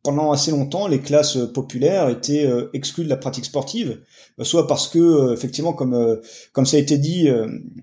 pendant 0.06 0.30
assez 0.30 0.52
longtemps, 0.52 0.86
les 0.86 1.00
classes 1.00 1.36
populaires 1.52 2.08
étaient 2.08 2.46
euh, 2.46 2.70
exclues 2.74 3.02
de 3.02 3.08
la 3.08 3.16
pratique 3.16 3.44
sportive, 3.44 3.98
euh, 4.38 4.44
soit 4.44 4.68
parce 4.68 4.86
que, 4.86 5.00
euh, 5.00 5.34
effectivement, 5.34 5.72
comme 5.72 6.20
comme 6.52 6.64
ça 6.64 6.76
a 6.76 6.80
été 6.80 6.96
dit, 6.96 7.28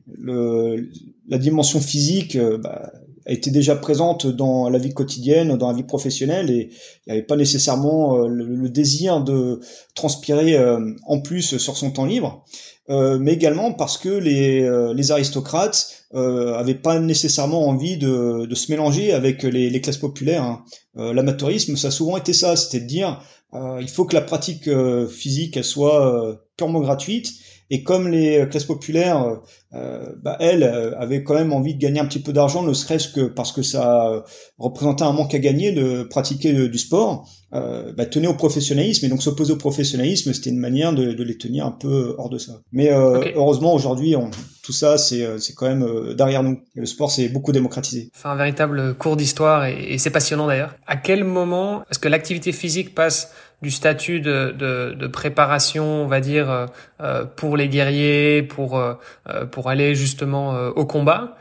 le, 0.08 0.90
la 1.28 1.38
dimension 1.38 1.82
physique 1.82 2.38
bah, 2.38 2.94
a 3.26 3.32
été 3.34 3.52
déjà 3.52 3.76
présente 3.76 4.26
dans 4.26 4.70
la 4.70 4.78
vie 4.78 4.94
quotidienne, 4.94 5.58
dans 5.58 5.68
la 5.68 5.76
vie 5.76 5.84
professionnelle, 5.84 6.50
et 6.50 6.70
il 6.72 7.12
n'y 7.12 7.12
avait 7.12 7.28
pas 7.28 7.36
nécessairement 7.36 8.26
le, 8.26 8.70
désir 8.70 9.22
de 9.22 9.60
transpirer 9.94 10.58
en 11.06 11.20
plus 11.20 11.58
sur 11.58 11.76
son 11.76 11.92
temps 11.92 12.06
libre. 12.06 12.46
Mais 12.90 13.34
également 13.34 13.74
parce 13.74 13.98
que 13.98 14.10
les, 14.10 14.70
les 14.94 15.12
aristocrates 15.12 16.04
euh, 16.16 16.54
avaient 16.56 16.76
pas 16.76 17.00
nécessairement 17.00 17.68
envie 17.68 17.98
de, 17.98 18.46
de 18.46 18.56
se 18.56 18.72
mélanger 18.72 19.14
avec 19.14 19.42
les, 19.44 19.82
classes 19.82 19.98
populaires. 19.98 20.44
Hein. 20.44 20.64
Euh, 20.98 21.12
l'amateurisme, 21.12 21.76
ça 21.76 21.88
a 21.88 21.92
souvent 21.92 22.18
été 22.18 22.34
ça, 22.34 22.56
c'était 22.56 22.80
de 22.80 22.86
dire 22.86 23.20
euh, 23.56 23.80
il 23.82 23.90
faut 23.90 24.06
que 24.06 24.14
la 24.14 24.22
pratique 24.22 24.68
euh, 24.68 25.08
physique 25.08 25.58
elle 25.58 25.64
soit 25.64 26.40
purement 26.56 26.82
gratuite 26.82 27.34
et 27.70 27.84
comme 27.84 28.08
les 28.08 28.48
classes 28.50 28.66
populaires, 28.66 29.40
euh, 29.74 30.06
bah, 30.22 30.38
elles 30.40 30.64
avaient 30.64 31.24
quand 31.24 31.34
même 31.34 31.54
envie 31.54 31.74
de 31.74 31.80
gagner 31.80 32.00
un 32.00 32.06
petit 32.06 32.20
peu 32.20 32.34
d'argent, 32.34 32.62
ne 32.64 32.74
serait-ce 32.74 33.08
que 33.08 33.22
parce 33.22 33.52
que 33.52 33.62
ça 33.62 34.24
représentait 34.58 35.04
un 35.04 35.14
manque 35.14 35.34
à 35.34 35.40
gagner 35.40 35.72
de 35.72 36.04
pratiquer 36.04 36.54
du 36.54 36.78
sport, 36.78 37.28
euh, 37.54 37.94
bah, 37.94 38.06
tenaient 38.06 38.28
au 38.28 38.36
professionnalisme. 38.36 39.06
Et 39.06 39.10
donc 39.10 39.24
s'opposer 39.24 39.54
au 39.54 39.58
professionnalisme, 39.58 40.34
c'était 40.34 40.50
une 40.50 40.60
manière 40.60 40.94
de, 40.94 41.14
de, 41.14 41.24
les 41.24 41.38
tenir 41.38 41.66
un 41.66 41.72
peu 41.72 42.16
hors 42.18 42.30
de 42.30 42.38
ça. 42.38 42.54
Mais 42.72 42.92
euh, 42.92 43.24
heureusement, 43.36 43.74
aujourd'hui, 43.74 44.16
tout 44.64 44.74
ça, 44.74 44.98
c'est 44.98 45.26
quand 45.56 45.68
même 45.68 46.14
derrière 46.16 46.44
nous. 46.44 46.60
Et 46.76 46.80
le 46.80 46.86
sport, 46.86 47.12
c'est 47.12 47.30
beaucoup 47.30 47.52
démocratisé. 47.52 48.10
C'est 48.14 48.28
un 48.28 48.36
véritable 48.36 48.96
cours 48.96 49.18
d'histoire 49.18 49.66
et, 49.66 49.94
et 49.94 49.98
c'est 49.98 50.12
passionnant 50.12 50.48
d'ailleurs. 50.48 50.76
À 50.86 50.98
quel 50.98 51.24
moment 51.24 51.84
est-ce 51.90 52.00
que 52.00 52.10
l'activité 52.10 52.52
physique 52.52 52.94
passe 52.94 53.32
du 53.64 53.72
statut 53.72 54.20
de, 54.20 54.54
de, 54.56 54.94
de, 54.94 55.08
préparation, 55.08 56.04
on 56.04 56.08
va 56.08 56.20
dire, 56.20 56.52
euh, 56.52 56.68
euh 57.02 57.26
pour 57.26 57.58
les 57.58 57.70
guerriers, 57.70 58.44
pour, 58.44 58.78
euh, 58.78 58.94
euh, 59.30 59.46
pour 59.46 59.70
aller 59.70 59.96
justement 59.96 60.54
au 60.76 60.86
combat, 60.86 61.38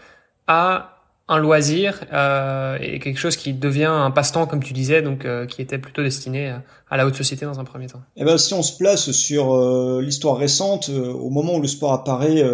à 0.47 0.93
un 1.29 1.39
loisir 1.39 2.05
euh, 2.13 2.79
et 2.81 2.99
quelque 2.99 3.19
chose 3.19 3.37
qui 3.37 3.53
devient 3.55 3.85
un 3.85 4.11
passe-temps, 4.11 4.47
comme 4.47 4.63
tu 4.63 4.73
disais, 4.73 5.03
donc 5.03 5.25
euh, 5.25 5.47
qui 5.47 5.63
était 5.63 5.79
plutôt 5.79 6.03
destiné 6.03 6.55
à 6.91 6.97
la 6.97 7.07
haute 7.07 7.15
société 7.15 7.45
dans 7.45 7.59
un 7.59 7.65
premier 7.65 7.87
temps. 7.87 8.03
Eh 8.17 8.25
ben, 8.25 8.39
si 8.39 8.55
on 8.55 8.63
se 8.63 8.77
place 8.77 9.11
sur 9.13 9.55
euh, 9.55 10.01
l'histoire 10.03 10.37
récente, 10.37 10.91
au 10.91 11.31
moment 11.31 11.57
où 11.57 11.61
le 11.61 11.69
sport 11.69 11.93
apparaît, 11.93 12.45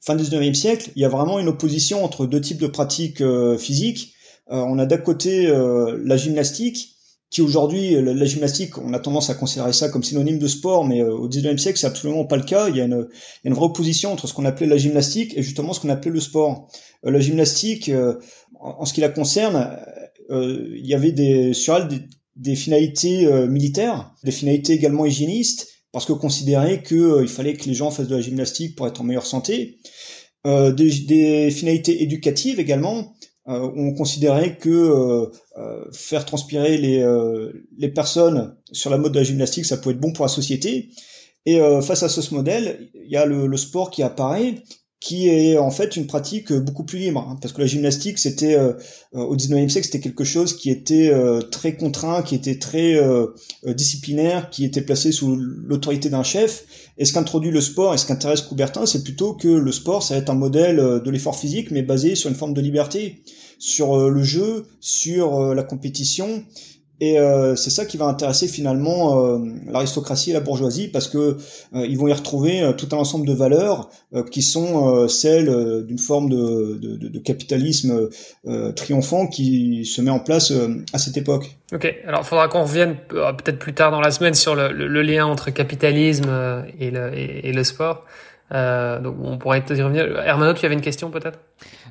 fin 0.00 0.16
19e 0.16 0.54
siècle, 0.54 0.90
il 0.96 1.02
y 1.02 1.04
a 1.04 1.08
vraiment 1.08 1.38
une 1.38 1.48
opposition 1.48 2.04
entre 2.04 2.26
deux 2.26 2.40
types 2.40 2.60
de 2.60 2.66
pratiques 2.66 3.22
physiques. 3.58 4.14
on 4.48 4.78
a 4.78 4.86
d'un 4.86 4.98
côté 4.98 5.52
la 6.04 6.16
gymnastique 6.16 6.95
qui 7.30 7.42
aujourd'hui, 7.42 8.00
la, 8.00 8.24
gymnastique, 8.24 8.78
on 8.78 8.92
a 8.92 9.00
tendance 9.00 9.30
à 9.30 9.34
considérer 9.34 9.72
ça 9.72 9.88
comme 9.88 10.04
synonyme 10.04 10.38
de 10.38 10.46
sport, 10.46 10.84
mais 10.84 11.02
euh, 11.02 11.12
au 11.12 11.28
19e 11.28 11.58
siècle, 11.58 11.78
c'est 11.78 11.86
absolument 11.86 12.24
pas 12.24 12.36
le 12.36 12.44
cas. 12.44 12.68
Il 12.68 12.76
y 12.76 12.80
a 12.80 12.84
une, 12.84 13.08
une 13.44 13.54
vraie 13.54 13.66
opposition 13.66 14.12
entre 14.12 14.28
ce 14.28 14.32
qu'on 14.32 14.44
appelait 14.44 14.66
la 14.66 14.76
gymnastique 14.76 15.36
et 15.36 15.42
justement 15.42 15.72
ce 15.72 15.80
qu'on 15.80 15.88
appelait 15.88 16.12
le 16.12 16.20
sport. 16.20 16.68
Euh, 17.04 17.10
la 17.10 17.18
gymnastique, 17.18 17.88
euh, 17.88 18.14
en, 18.60 18.84
ce 18.84 18.92
qui 18.92 19.00
la 19.00 19.08
concerne, 19.08 19.76
il 20.28 20.84
y 20.84 20.94
avait 20.94 21.12
des, 21.12 21.52
sur 21.52 21.76
elle 21.76 21.88
des, 22.34 22.56
finalités 22.56 23.28
militaires, 23.46 24.12
des 24.24 24.32
finalités 24.32 24.72
également 24.72 25.06
hygiénistes, 25.06 25.68
parce 25.92 26.04
que 26.04 26.12
considérait 26.12 26.82
qu'il 26.82 27.28
fallait 27.28 27.54
que 27.54 27.66
les 27.66 27.74
gens 27.74 27.92
fassent 27.92 28.08
de 28.08 28.16
la 28.16 28.20
gymnastique 28.20 28.74
pour 28.74 28.88
être 28.88 29.00
en 29.00 29.04
meilleure 29.04 29.26
santé. 29.26 29.78
Des, 30.44 31.50
finalités 31.52 32.02
éducatives 32.02 32.58
également, 32.58 33.14
euh, 33.48 33.70
on 33.76 33.94
considérait 33.94 34.56
que 34.56 34.68
euh, 34.68 35.26
euh, 35.56 35.84
faire 35.92 36.24
transpirer 36.24 36.78
les, 36.78 37.06
les 37.78 37.88
personnes 37.88 38.56
sur 38.72 38.90
la 38.90 38.98
mode 38.98 39.12
de 39.12 39.18
la 39.18 39.24
gymnastique, 39.24 39.66
ça 39.66 39.76
pouvait 39.76 39.94
être 39.94 40.00
bon 40.00 40.12
pour 40.12 40.24
la 40.24 40.28
société. 40.28 40.90
Et 41.48 41.60
face 41.80 42.02
à 42.02 42.08
ce 42.08 42.34
modèle, 42.34 42.90
il 42.94 43.08
y 43.08 43.16
a 43.16 43.24
le, 43.24 43.56
sport 43.56 43.90
qui 43.90 44.02
apparaît, 44.02 44.56
qui 45.06 45.28
est 45.28 45.56
en 45.56 45.70
fait 45.70 45.96
une 45.96 46.08
pratique 46.08 46.52
beaucoup 46.52 46.82
plus 46.82 46.98
libre, 46.98 47.24
hein, 47.28 47.38
parce 47.40 47.54
que 47.54 47.60
la 47.60 47.68
gymnastique, 47.68 48.18
c'était 48.18 48.58
au 49.12 49.36
19e 49.36 49.68
siècle, 49.68 49.86
c'était 49.86 50.00
quelque 50.00 50.24
chose 50.24 50.56
qui 50.56 50.68
était 50.68 51.12
très 51.52 51.76
contraint, 51.76 52.22
qui 52.22 52.34
était 52.34 52.58
très 52.58 53.00
disciplinaire, 53.64 54.50
qui 54.50 54.64
était 54.64 54.80
placé 54.80 55.12
sous 55.12 55.36
l'autorité 55.36 56.08
d'un 56.08 56.24
chef. 56.24 56.64
Et 56.98 57.04
ce 57.04 57.12
qu'introduit 57.12 57.52
le 57.52 57.60
sport 57.60 57.94
et 57.94 57.98
ce 57.98 58.06
qu'intéresse 58.06 58.42
Coubertin, 58.42 58.84
c'est 58.84 59.04
plutôt 59.04 59.34
que 59.34 59.48
le 59.48 59.72
sport, 59.72 60.02
ça 60.02 60.14
va 60.14 60.20
être 60.20 60.30
un 60.30 60.34
modèle 60.34 60.76
de 60.76 61.10
l'effort 61.10 61.38
physique, 61.38 61.70
mais 61.70 61.82
basé 61.82 62.16
sur 62.16 62.28
une 62.28 62.36
forme 62.36 62.54
de 62.54 62.60
liberté 62.60 63.22
sur 63.58 63.98
euh, 63.98 64.10
le 64.10 64.22
jeu, 64.22 64.66
sur 64.80 65.40
euh, 65.40 65.54
la 65.54 65.62
compétition. 65.62 66.44
Et 67.00 67.18
euh, 67.18 67.56
c'est 67.56 67.70
ça 67.70 67.84
qui 67.84 67.96
va 67.96 68.06
intéresser 68.06 68.48
finalement 68.48 69.38
l'aristocratie 69.66 70.30
et 70.30 70.32
la 70.32 70.40
bourgeoisie 70.40 70.88
parce 70.88 71.08
que 71.08 71.36
ils 71.74 71.98
vont 71.98 72.08
y 72.08 72.12
retrouver 72.12 72.72
tout 72.78 72.88
un 72.92 72.96
ensemble 72.96 73.26
de 73.26 73.34
valeurs 73.34 73.90
qui 74.30 74.42
sont 74.42 75.08
celles 75.08 75.84
d'une 75.86 75.98
forme 75.98 76.30
de, 76.30 76.78
de, 76.80 77.08
de 77.08 77.18
capitalisme 77.18 78.08
triomphant 78.74 79.26
qui 79.26 79.84
se 79.84 80.00
met 80.00 80.10
en 80.10 80.20
place 80.20 80.52
à 80.92 80.98
cette 80.98 81.16
époque. 81.16 81.56
Ok, 81.72 81.94
alors 82.06 82.20
il 82.22 82.26
faudra 82.26 82.48
qu'on 82.48 82.62
revienne 82.62 82.96
peut-être 83.08 83.58
plus 83.58 83.74
tard 83.74 83.90
dans 83.90 84.00
la 84.00 84.10
semaine 84.10 84.34
sur 84.34 84.54
le, 84.54 84.72
le, 84.72 85.02
lien 85.02 85.26
entre 85.26 85.50
capitalisme 85.50 86.64
et 86.80 86.90
le, 86.90 87.12
et 87.14 87.52
le 87.52 87.64
sport. 87.64 88.04
Euh, 88.52 89.00
donc 89.00 89.16
on 89.22 89.38
pourrait 89.38 89.64
y 89.68 89.82
revenir. 89.82 90.04
Hermano, 90.20 90.52
tu 90.52 90.64
avais 90.64 90.74
une 90.74 90.80
question 90.80 91.10
peut-être? 91.10 91.40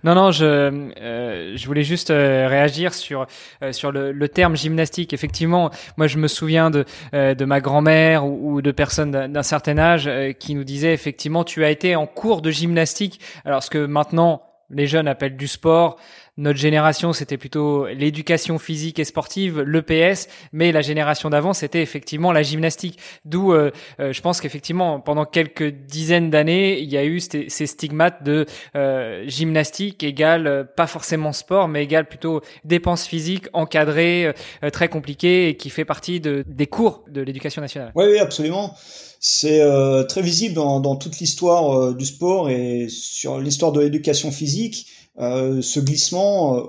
Non, 0.03 0.15
non, 0.15 0.31
je, 0.31 0.45
euh, 0.45 1.53
je 1.55 1.65
voulais 1.65 1.83
juste 1.83 2.12
euh, 2.12 2.47
réagir 2.47 2.93
sur 2.93 3.25
euh, 3.62 3.71
sur 3.71 3.91
le, 3.91 4.12
le, 4.12 4.29
terme 4.29 4.55
gymnastique. 4.55 5.13
Effectivement, 5.13 5.69
moi 5.97 6.07
je 6.07 6.17
me 6.17 6.27
souviens 6.27 6.69
de 6.69 6.85
euh, 7.13 7.33
de 7.33 7.45
ma 7.45 7.59
grand-mère 7.59 8.25
ou, 8.25 8.55
ou, 8.55 8.62
de 8.62 8.71
personnes 8.71 9.12
d'un 9.12 9.43
certain 9.43 9.77
âge 9.77 10.09
qui 10.39 10.55
nous 10.55 10.63
disaient 10.63 10.93
effectivement 10.93 11.43
tu 11.43 11.65
as 11.65 11.71
été 11.71 11.95
en 11.95 12.07
cours 12.07 12.41
de 12.41 12.51
gymnastique. 12.51 13.19
Alors 13.43 13.63
ce 13.63 13.69
que 13.69 13.85
maintenant 13.85 14.43
les 14.69 14.88
jeunes 14.88 15.07
appellent 15.07 15.38
du 15.38 15.47
sport, 15.47 15.97
notre 16.38 16.60
génération, 16.60 17.13
c'était 17.13 17.38
plutôt 17.38 17.88
l'éducation 17.88 18.60
physique 18.60 19.00
et 19.00 19.06
sportive, 19.06 19.62
l'EPS, 19.62 20.27
mais 20.51 20.74
la 20.74 20.82
génération 20.82 21.30
d'avant, 21.30 21.54
c'était 21.54 21.82
effectivement 21.82 22.34
la 22.34 22.44
gymnastique. 22.44 23.00
D'où, 23.24 23.54
euh, 23.54 23.72
euh, 24.01 24.12
je 24.12 24.22
pense 24.22 24.42
qu'effectivement, 24.42 25.00
pendant 25.00 25.24
quelques 25.24 25.70
dizaines 25.70 26.30
d'années, 26.30 26.80
il 26.80 26.92
y 26.92 26.98
a 26.98 27.06
eu 27.06 27.22
ces, 27.22 27.48
stigmates 27.48 28.24
de 28.24 28.46
euh, 28.75 29.24
gymnastique 29.27 30.04
égale 30.04 30.68
pas 30.75 30.88
forcément 30.88 31.32
sport, 31.32 31.70
mais 31.70 31.84
égale 31.84 32.06
plutôt 32.06 32.42
dépenses 32.65 33.08
physiques 33.08 33.46
encadrées, 33.54 34.34
très 34.74 34.89
compliquées 34.89 35.48
et 35.48 35.56
qui 35.56 35.70
fait 35.70 35.86
partie 35.86 36.20
de, 36.20 36.44
des 36.48 36.68
cours 36.68 37.04
de 37.10 37.22
l'éducation 37.22 37.62
nationale. 37.62 37.94
Oui, 37.96 38.06
oui, 38.12 38.20
absolument. 38.20 38.75
C'est 39.22 39.62
très 40.08 40.22
visible 40.22 40.54
dans, 40.54 40.80
dans 40.82 40.98
toute 40.98 41.18
l'histoire 41.20 41.94
du 41.96 42.06
sport 42.06 42.50
et 42.50 42.88
sur 42.89 43.39
l'histoire 43.39 43.72
de 43.72 43.80
l'éducation 43.80 44.32
physique. 44.32 44.88
Euh, 45.19 45.62
ce 45.62 45.79
glissement 45.79 46.57
euh, 46.57 46.63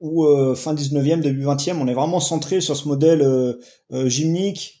où 0.00 0.24
euh, 0.24 0.54
fin 0.54 0.74
19e, 0.74 1.20
début 1.20 1.44
20e, 1.44 1.76
on 1.78 1.86
est 1.86 1.94
vraiment 1.94 2.20
centré 2.20 2.60
sur 2.60 2.76
ce 2.76 2.88
modèle 2.88 3.56
gymnique 3.90 4.80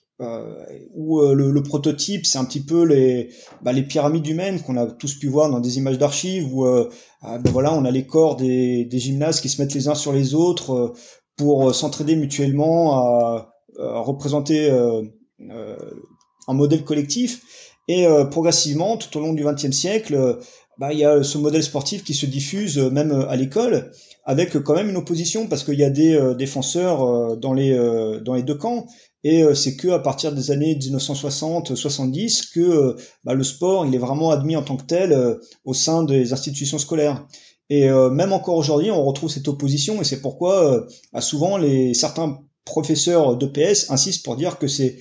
où 0.94 1.20
le, 1.20 1.62
prototype, 1.64 2.26
c'est 2.26 2.38
un 2.38 2.44
petit 2.44 2.64
peu 2.64 2.84
les, 2.84 3.30
bah, 3.62 3.72
les 3.72 3.82
pyramides 3.82 4.26
humaines 4.26 4.60
qu'on 4.60 4.76
a 4.76 4.86
tous 4.86 5.14
pu 5.18 5.26
voir 5.26 5.50
dans 5.50 5.58
des 5.58 5.78
images 5.78 5.98
d'archives 5.98 6.52
où 6.54 6.64
ah, 6.64 7.38
ben 7.38 7.50
voilà, 7.50 7.74
on 7.74 7.84
a 7.84 7.90
les 7.90 8.06
corps 8.06 8.36
des, 8.36 8.84
des 8.84 8.98
gymnastes 9.00 9.40
qui 9.40 9.48
se 9.48 9.60
mettent 9.60 9.74
les 9.74 9.88
uns 9.88 9.96
sur 9.96 10.12
les 10.12 10.34
autres 10.34 10.94
pour 11.36 11.74
s'entraider 11.74 12.14
mutuellement 12.14 12.94
à, 12.94 13.52
à 13.80 13.98
représenter 13.98 14.70
un 14.70 16.54
modèle 16.54 16.84
collectif. 16.84 17.74
Et 17.88 18.06
progressivement, 18.30 18.96
tout 18.96 19.16
au 19.18 19.20
long 19.20 19.32
du 19.32 19.44
XXe 19.44 19.72
siècle, 19.72 20.38
bah, 20.78 20.92
il 20.92 20.98
y 20.98 21.04
a 21.04 21.22
ce 21.22 21.38
modèle 21.38 21.62
sportif 21.62 22.02
qui 22.02 22.14
se 22.14 22.26
diffuse 22.26 22.78
euh, 22.78 22.90
même 22.90 23.12
euh, 23.12 23.28
à 23.28 23.36
l'école, 23.36 23.92
avec 24.24 24.58
quand 24.62 24.74
même 24.74 24.88
une 24.88 24.96
opposition, 24.96 25.46
parce 25.46 25.64
qu'il 25.64 25.78
y 25.78 25.84
a 25.84 25.90
des 25.90 26.14
euh, 26.14 26.34
défenseurs 26.34 27.36
dans, 27.36 27.52
les, 27.52 27.76
dans 28.24 28.34
les 28.34 28.42
deux 28.42 28.54
camps, 28.54 28.86
et 29.24 29.44
c'est 29.54 29.76
que 29.76 29.88
à 29.88 29.98
partir 29.98 30.32
des 30.32 30.50
années 30.50 30.74
1960-70 30.74 32.52
que 32.52 32.96
bah, 33.24 33.34
le 33.34 33.44
sport 33.44 33.86
il 33.86 33.94
est 33.94 33.98
vraiment 33.98 34.30
admis 34.30 34.56
en 34.56 34.62
tant 34.62 34.76
que 34.76 34.84
tel 34.84 35.38
au 35.64 35.74
sein 35.74 36.02
des 36.02 36.32
institutions 36.32 36.78
scolaires. 36.78 37.26
Et 37.70 37.88
même 37.88 38.32
encore 38.32 38.56
aujourd'hui, 38.56 38.90
on 38.90 39.04
retrouve 39.04 39.30
cette 39.30 39.46
opposition, 39.46 40.00
et 40.00 40.04
c'est 40.04 40.20
pourquoi 40.20 40.86
bah, 41.12 41.20
souvent 41.20 41.56
les 41.56 41.94
certains 41.94 42.40
professeurs 42.64 43.36
d'EPS 43.36 43.90
insistent 43.90 44.24
pour 44.24 44.36
dire 44.36 44.58
que 44.58 44.66
c'est 44.66 44.98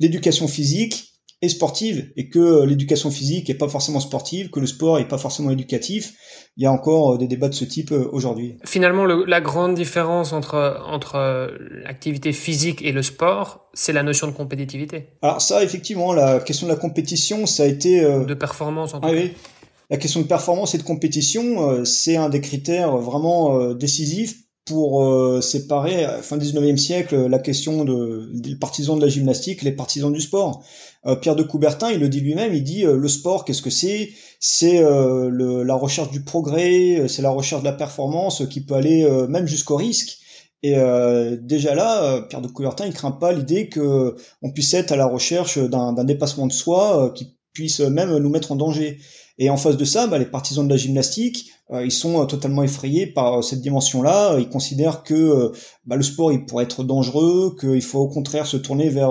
l'éducation 0.00 0.48
physique 0.48 1.11
est 1.42 1.48
sportive 1.48 2.10
et 2.16 2.28
que 2.28 2.64
l'éducation 2.64 3.10
physique 3.10 3.50
est 3.50 3.54
pas 3.54 3.68
forcément 3.68 3.98
sportive, 3.98 4.50
que 4.50 4.60
le 4.60 4.66
sport 4.66 5.00
est 5.00 5.08
pas 5.08 5.18
forcément 5.18 5.50
éducatif. 5.50 6.14
Il 6.56 6.62
y 6.62 6.66
a 6.66 6.72
encore 6.72 7.14
euh, 7.14 7.18
des 7.18 7.26
débats 7.26 7.48
de 7.48 7.54
ce 7.54 7.64
type 7.64 7.90
euh, 7.90 8.08
aujourd'hui. 8.12 8.56
Finalement, 8.64 9.04
le, 9.04 9.24
la 9.24 9.40
grande 9.40 9.74
différence 9.74 10.32
entre 10.32 10.80
entre 10.86 11.16
euh, 11.16 11.48
l'activité 11.84 12.32
physique 12.32 12.80
et 12.82 12.92
le 12.92 13.02
sport, 13.02 13.68
c'est 13.74 13.92
la 13.92 14.04
notion 14.04 14.28
de 14.28 14.32
compétitivité. 14.32 15.08
Alors 15.20 15.42
ça, 15.42 15.64
effectivement, 15.64 16.12
la 16.12 16.38
question 16.38 16.68
de 16.68 16.72
la 16.72 16.78
compétition, 16.78 17.44
ça 17.46 17.64
a 17.64 17.66
été 17.66 18.00
de 18.00 18.34
performance 18.34 18.94
en 18.94 19.00
tout 19.00 19.08
ah, 19.08 19.14
cas. 19.14 19.20
Oui. 19.20 19.32
La 19.90 19.96
question 19.96 20.20
de 20.20 20.26
performance 20.26 20.74
et 20.74 20.78
de 20.78 20.84
compétition, 20.84 21.84
c'est 21.84 22.16
un 22.16 22.30
des 22.30 22.40
critères 22.40 22.96
vraiment 22.96 23.74
décisifs 23.74 24.36
pour 24.72 25.04
euh, 25.04 25.42
séparer, 25.42 26.06
à 26.06 26.22
fin 26.22 26.38
19e 26.38 26.78
siècle, 26.78 27.26
la 27.26 27.38
question 27.38 27.84
de, 27.84 28.30
des 28.32 28.56
partisans 28.56 28.96
de 28.96 29.02
la 29.02 29.08
gymnastique, 29.08 29.60
les 29.60 29.72
partisans 29.72 30.10
du 30.10 30.22
sport. 30.22 30.64
Euh, 31.04 31.14
Pierre 31.14 31.36
de 31.36 31.42
Coubertin, 31.42 31.90
il 31.90 32.00
le 32.00 32.08
dit 32.08 32.20
lui-même, 32.20 32.54
il 32.54 32.64
dit 32.64 32.86
euh, 32.86 32.96
le 32.96 33.08
sport, 33.08 33.44
qu'est-ce 33.44 33.60
que 33.60 33.68
c'est? 33.68 34.08
C'est 34.40 34.80
la 34.80 35.74
recherche 35.74 36.10
du 36.10 36.24
progrès, 36.24 37.06
c'est 37.06 37.20
la 37.20 37.28
recherche 37.28 37.60
de 37.60 37.66
la 37.66 37.74
performance 37.74 38.46
qui 38.48 38.62
peut 38.62 38.74
aller 38.74 39.06
même 39.28 39.46
jusqu'au 39.46 39.76
risque. 39.76 40.18
Et 40.64 40.74
déjà 41.40 41.76
là, 41.76 42.22
Pierre 42.22 42.40
de 42.40 42.48
Coubertin, 42.48 42.86
il 42.86 42.92
craint 42.92 43.12
pas 43.12 43.32
l'idée 43.32 43.68
que 43.68 44.16
on 44.40 44.50
puisse 44.50 44.74
être 44.74 44.90
à 44.90 44.96
la 44.96 45.06
recherche 45.06 45.58
d'un 45.58 46.04
dépassement 46.04 46.48
de 46.48 46.52
soi 46.52 47.12
qui 47.14 47.36
puisse 47.52 47.78
même 47.78 48.16
nous 48.16 48.30
mettre 48.30 48.50
en 48.50 48.56
danger. 48.56 48.98
Et 49.42 49.50
en 49.50 49.56
face 49.56 49.76
de 49.76 49.84
ça, 49.84 50.06
bah, 50.06 50.18
les 50.18 50.24
partisans 50.24 50.64
de 50.64 50.70
la 50.70 50.76
gymnastique, 50.76 51.50
euh, 51.72 51.84
ils 51.84 51.90
sont 51.90 52.22
euh, 52.22 52.26
totalement 52.26 52.62
effrayés 52.62 53.08
par 53.08 53.38
euh, 53.38 53.42
cette 53.42 53.60
dimension-là. 53.60 54.38
Ils 54.38 54.48
considèrent 54.48 55.02
que 55.02 55.50
bah, 55.84 55.96
le 55.96 56.04
sport, 56.04 56.30
il 56.30 56.46
pourrait 56.46 56.62
être 56.62 56.84
dangereux, 56.84 57.56
qu'il 57.58 57.82
faut 57.82 57.98
au 57.98 58.08
contraire 58.08 58.46
se 58.46 58.56
tourner 58.56 58.88
vers 58.88 59.10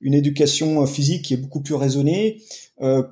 une 0.00 0.14
éducation 0.14 0.86
physique 0.86 1.26
qui 1.26 1.34
est 1.34 1.36
beaucoup 1.36 1.60
plus 1.60 1.74
raisonnée, 1.74 2.40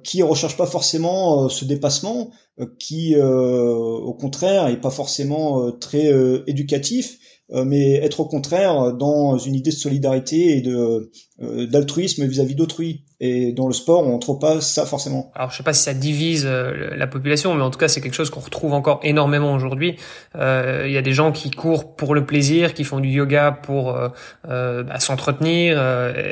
qui 0.05 0.23
recherche 0.23 0.57
pas 0.57 0.65
forcément 0.65 1.51
ce 1.51 1.67
dépassement, 1.67 2.31
qui 2.79 3.15
au 3.17 4.15
contraire 4.15 4.69
est 4.69 4.81
pas 4.81 4.91
forcément 4.91 5.71
très 5.73 6.11
éducatif 6.47 7.19
mais 7.51 7.95
être 7.97 8.21
au 8.21 8.25
contraire 8.25 8.93
dans 8.95 9.37
une 9.39 9.55
idée 9.55 9.71
de 9.71 9.77
solidarité 9.77 10.57
et 10.57 10.61
de 10.63 11.11
euh, 11.43 11.67
d'altruisme 11.67 12.25
vis-à-vis 12.27 12.55
d'autrui. 12.55 13.03
Et 13.19 13.51
dans 13.51 13.67
le 13.67 13.73
sport, 13.73 14.07
on 14.07 14.15
ne 14.15 14.21
trouve 14.21 14.39
pas 14.39 14.61
ça 14.61 14.87
forcément. 14.87 15.33
Alors, 15.35 15.51
je 15.51 15.57
sais 15.57 15.65
pas 15.65 15.73
si 15.73 15.83
ça 15.83 15.95
divise 15.95 16.47
euh, 16.47 16.95
la 16.95 17.09
population, 17.09 17.53
mais 17.55 17.63
en 17.63 17.71
tout 17.71 17.79
cas, 17.79 17.89
c'est 17.89 18.01
quelque 18.01 18.15
chose 18.15 18.31
qu'on 18.31 18.39
retrouve 18.39 18.73
encore 18.73 19.01
énormément 19.03 19.53
aujourd'hui. 19.53 19.97
Il 20.37 20.93
y 20.93 20.97
a 20.97 21.03
des 21.03 21.13
gens 21.13 21.33
qui 21.33 21.51
courent 21.51 21.97
pour 21.97 22.15
le 22.15 22.25
plaisir, 22.25 22.73
qui 22.73 22.85
font 22.85 23.01
du 23.01 23.09
yoga 23.09 23.51
pour 23.51 23.99
bah, 24.45 25.01
s'entretenir, 25.01 25.77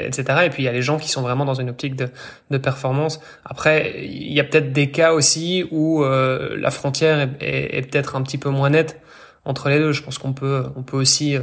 etc. 0.07 0.25
Et 0.45 0.51
puis 0.51 0.63
il 0.63 0.67
y 0.67 0.69
a 0.69 0.73
les 0.73 0.83
gens 0.83 0.99
qui 0.99 1.09
sont 1.09 1.23
vraiment 1.23 1.45
dans 1.45 1.55
une 1.55 1.71
optique 1.71 1.97
de, 1.97 2.09
de 2.51 2.59
performance. 2.59 3.21
Après, 3.45 4.05
il 4.05 4.33
y 4.33 4.39
a 4.39 4.45
peut-être 4.45 4.73
des 4.73 4.91
cas 4.91 5.15
aussi 5.15 5.65
où 5.73 6.05
la 6.05 6.71
frontière 6.71 7.29
est, 7.41 7.79
est 7.79 7.91
peut-être 7.91 8.15
un 8.15 8.23
petit 8.23 8.39
peu 8.39 8.51
moins 8.51 8.71
nette 8.71 9.02
entre 9.45 9.69
les 9.69 9.79
deux. 9.79 9.93
Je 9.93 10.03
pense 10.03 10.19
qu'on 10.19 10.33
peut, 10.33 10.65
on 10.77 10.83
peut 10.83 10.97
aussi 10.97 11.37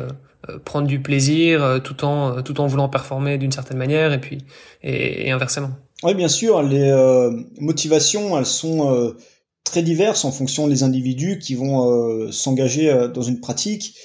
prendre 0.63 0.87
du 0.87 1.01
plaisir 1.01 1.81
tout 1.83 2.05
en 2.05 2.41
tout 2.41 2.61
en 2.61 2.67
voulant 2.67 2.87
performer 2.89 3.37
d'une 3.37 3.51
certaine 3.51 3.77
manière 3.77 4.13
et 4.13 4.21
puis 4.21 4.39
et, 4.83 5.31
inversement. 5.31 5.71
Oui, 6.03 6.13
bien 6.13 6.29
sûr, 6.29 6.63
les 6.63 6.91
motivations, 7.59 8.37
elles 8.37 8.45
sont 8.45 9.13
très 9.65 9.83
diverses 9.83 10.23
en 10.23 10.31
fonction 10.31 10.67
des 10.67 10.83
individus 10.83 11.39
qui 11.39 11.55
vont 11.55 12.31
s'engager 12.31 13.09
dans 13.13 13.21
une 13.21 13.41
pratique. 13.41 13.95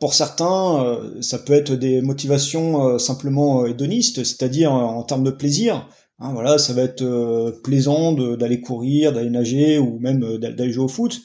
pour 0.00 0.14
certains, 0.14 0.98
ça 1.20 1.38
peut 1.38 1.52
être 1.52 1.72
des 1.72 2.00
motivations 2.00 2.98
simplement 2.98 3.66
hédonistes, 3.66 4.24
c'est-à-dire 4.24 4.72
en 4.72 5.02
termes 5.02 5.24
de 5.24 5.30
plaisir. 5.30 5.86
Hein, 6.18 6.32
voilà, 6.32 6.56
ça 6.56 6.72
va 6.72 6.82
être 6.82 7.02
euh, 7.02 7.52
plaisant 7.62 8.12
d'aller 8.12 8.60
courir, 8.60 9.12
d'aller 9.12 9.28
nager 9.28 9.78
ou 9.78 9.98
même 9.98 10.24
euh, 10.24 10.38
d'aller 10.38 10.72
jouer 10.72 10.84
au 10.84 10.88
foot. 10.88 11.20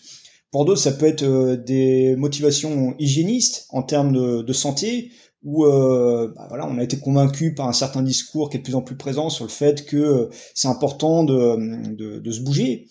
Pour 0.51 0.65
d'autres, 0.65 0.81
ça 0.81 0.91
peut 0.91 1.05
être 1.05 1.23
euh, 1.23 1.57
des 1.57 2.15
motivations 2.17 2.93
hygiénistes 2.99 3.67
en 3.69 3.83
termes 3.83 4.43
de, 4.43 4.53
santé, 4.53 5.11
où 5.43 5.65
bah 5.65 6.45
voilà, 6.49 6.67
on 6.69 6.77
a 6.77 6.83
été 6.83 6.99
convaincu 6.99 7.55
par 7.55 7.67
un 7.67 7.73
certain 7.73 8.03
discours 8.03 8.49
qui 8.49 8.57
est 8.57 8.59
de 8.59 8.63
plus 8.63 8.75
en 8.75 8.83
plus 8.83 8.95
présent 8.95 9.29
sur 9.29 9.45
le 9.45 9.49
fait 9.49 9.85
que 9.85 10.29
c'est 10.53 10.67
important 10.67 11.23
de, 11.23 12.31
se 12.31 12.41
bouger. 12.41 12.87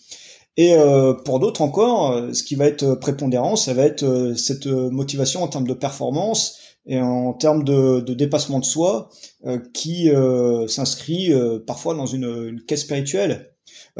Et 0.57 0.75
pour 1.23 1.39
d'autres 1.39 1.61
encore, 1.61 2.35
ce 2.35 2.43
qui 2.43 2.55
va 2.55 2.65
être 2.65 2.95
prépondérant, 2.95 3.55
ça 3.55 3.73
va 3.73 3.83
être 3.83 4.33
cette 4.35 4.65
motivation 4.65 5.43
en 5.43 5.47
termes 5.47 5.67
de 5.67 5.73
performance 5.73 6.59
et 6.85 6.99
en 6.99 7.33
termes 7.33 7.63
de, 7.63 7.99
dépassement 8.13 8.59
de 8.59 8.65
soi 8.65 9.09
euh, 9.45 9.59
qui 9.73 10.09
euh, 10.09 10.67
s'inscrit 10.67 11.31
euh, 11.31 11.59
parfois 11.59 11.93
dans 11.93 12.05
une, 12.05 12.47
une 12.47 12.61
quête 12.63 12.79
spirituelle 12.79 13.50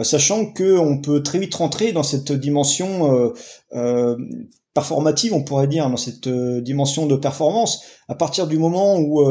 sachant 0.04 0.46
que 0.46 0.78
on 0.78 1.00
peut 1.02 1.22
très 1.24 1.40
vite 1.40 1.56
rentrer 1.56 1.92
dans 1.92 2.04
cette 2.04 2.32
dimension 2.32 3.34
performative, 4.74 5.34
on 5.34 5.44
pourrait 5.44 5.68
dire, 5.68 5.90
dans 5.90 5.98
cette 5.98 6.30
dimension 6.30 7.06
de 7.06 7.16
performance, 7.18 7.84
à 8.08 8.16
partir 8.16 8.48
du 8.48 8.58
moment 8.58 8.98
où 8.98 9.22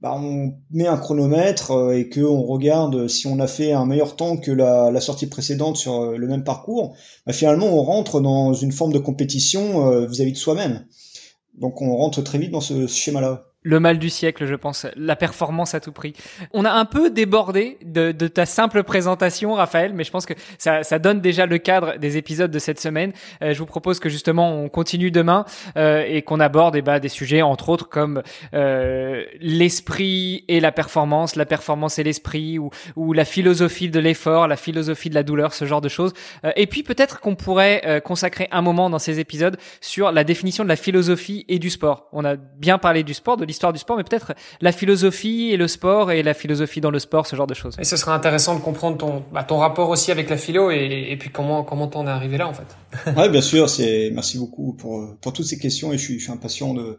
bah, 0.00 0.14
on 0.14 0.52
met 0.70 0.86
un 0.86 0.98
chronomètre 0.98 1.92
et 1.92 2.08
que 2.08 2.20
on 2.20 2.42
regarde 2.42 3.08
si 3.08 3.26
on 3.26 3.40
a 3.40 3.46
fait 3.46 3.72
un 3.72 3.86
meilleur 3.86 4.16
temps 4.16 4.36
que 4.36 4.52
la, 4.52 5.00
sortie 5.00 5.28
précédente 5.28 5.76
sur 5.76 6.12
le 6.12 6.26
même 6.26 6.44
parcours, 6.44 6.94
bah, 7.26 7.32
finalement 7.32 7.66
on 7.66 7.82
rentre 7.82 8.20
dans 8.20 8.52
une 8.52 8.72
forme 8.72 8.92
de 8.92 8.98
compétition 8.98 10.04
vis 10.06 10.20
à 10.20 10.24
-vis 10.24 10.32
de 10.32 10.36
soi-même. 10.36 10.86
Donc 11.54 11.80
on 11.82 11.96
rentre 11.96 12.22
très 12.22 12.38
vite 12.38 12.50
dans 12.50 12.60
ce 12.60 12.86
schéma-là 12.86 13.51
le 13.62 13.80
mal 13.80 13.98
du 13.98 14.10
siècle, 14.10 14.46
je 14.46 14.54
pense, 14.54 14.86
la 14.96 15.16
performance 15.16 15.74
à 15.74 15.80
tout 15.80 15.92
prix. 15.92 16.14
On 16.52 16.64
a 16.64 16.70
un 16.70 16.84
peu 16.84 17.10
débordé 17.10 17.78
de, 17.84 18.12
ta 18.12 18.46
simple 18.46 18.82
présentation, 18.82 19.54
Raphaël, 19.54 19.92
mais 19.94 20.04
je 20.04 20.10
pense 20.10 20.26
que 20.26 20.34
ça, 20.58 20.82
donne 20.98 21.20
déjà 21.20 21.46
le 21.46 21.58
cadre 21.58 21.96
des 21.98 22.16
épisodes 22.16 22.50
de 22.50 22.58
cette 22.58 22.80
semaine. 22.80 23.12
Euh, 23.42 23.54
je 23.54 23.58
vous 23.58 23.66
propose 23.66 23.98
que 23.98 24.08
justement 24.08 24.54
on 24.54 24.68
continue 24.68 25.10
demain 25.10 25.44
euh, 25.76 26.04
et 26.06 26.22
qu'on 26.22 26.38
aborde 26.38 26.76
eh 26.76 26.82
ben, 26.82 27.00
des 27.00 27.08
sujets 27.08 27.42
entre 27.42 27.70
autres 27.70 27.88
comme 27.88 28.22
euh, 28.54 29.24
l'esprit 29.40 30.44
et 30.48 30.60
la 30.60 30.70
performance, 30.70 31.34
la 31.34 31.46
performance 31.46 31.98
et 31.98 32.04
l'esprit, 32.04 32.58
ou, 32.58 32.70
ou 32.96 33.12
la 33.12 33.24
philosophie 33.24 33.88
de 33.88 33.98
l'effort, 33.98 34.48
la 34.48 34.56
philosophie 34.56 35.10
de 35.10 35.14
la 35.14 35.22
douleur, 35.22 35.54
ce 35.54 35.64
genre 35.64 35.80
de 35.80 35.88
choses. 35.88 36.12
et 36.56 36.66
puis 36.66 36.82
peut-être 36.82 37.20
qu'on 37.20 37.34
pourrait 37.34 38.02
consacrer 38.04 38.48
un 38.50 38.62
moment 38.62 38.90
dans 38.90 38.98
ces 38.98 39.18
épisodes 39.18 39.56
sur 39.80 40.12
la 40.12 40.24
définition 40.24 40.64
de 40.64 40.68
la 40.68 40.76
philosophie 40.76 41.44
et 41.48 41.58
du 41.58 41.70
sport. 41.70 42.08
On 42.12 42.24
a 42.24 42.36
bien 42.36 42.78
parlé 42.78 43.02
du 43.02 43.14
sport, 43.14 43.36
de 43.36 43.44
l'histoire 43.52 43.72
du 43.72 43.78
sport, 43.78 43.96
mais 43.96 44.04
peut-être 44.04 44.32
la 44.60 44.72
philosophie 44.72 45.50
et 45.52 45.56
le 45.56 45.68
sport 45.68 46.10
et 46.10 46.22
la 46.22 46.34
philosophie 46.34 46.80
dans 46.80 46.90
le 46.90 46.98
sport, 46.98 47.26
ce 47.26 47.36
genre 47.36 47.46
de 47.46 47.54
choses. 47.54 47.76
Et 47.78 47.84
ce 47.84 47.96
serait 47.96 48.12
intéressant 48.12 48.54
de 48.54 48.60
comprendre 48.60 48.96
ton, 48.96 49.22
bah, 49.32 49.44
ton 49.44 49.58
rapport 49.58 49.90
aussi 49.90 50.10
avec 50.10 50.28
la 50.30 50.36
philo 50.36 50.70
et, 50.70 51.08
et 51.10 51.16
puis 51.16 51.30
comment 51.30 51.62
comment 51.62 51.86
t'en 51.86 52.06
es 52.06 52.10
arrivé 52.10 52.38
là 52.38 52.48
en 52.48 52.54
fait. 52.54 53.12
ouais, 53.16 53.28
bien 53.28 53.40
sûr. 53.42 53.68
C'est 53.68 54.10
merci 54.12 54.38
beaucoup 54.38 54.72
pour 54.72 55.16
pour 55.20 55.32
toutes 55.32 55.46
ces 55.46 55.58
questions 55.58 55.92
et 55.92 55.98
je 55.98 56.02
suis, 56.02 56.18
je 56.18 56.24
suis 56.24 56.32
impatient 56.32 56.74
de 56.74 56.98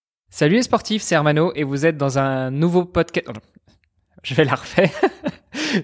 Salut 0.33 0.55
les 0.55 0.63
sportifs, 0.63 1.01
c'est 1.01 1.13
Hermano 1.13 1.51
et 1.55 1.65
vous 1.65 1.85
êtes 1.85 1.97
dans 1.97 2.17
un 2.17 2.51
nouveau 2.51 2.85
podcast... 2.85 3.27
Je 4.23 4.33
vais 4.33 4.45
la 4.45 4.55
refaire. 4.55 4.89